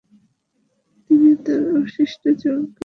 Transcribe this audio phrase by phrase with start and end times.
[1.03, 2.79] তিনি তাঁর অবশিষ্ট জীবন কাটিয়েছিলেন।